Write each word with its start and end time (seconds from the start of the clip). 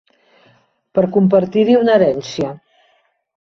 Per 0.99 1.03
compartir-hi 1.17 1.75
una 1.81 1.95
herència. 1.99 2.51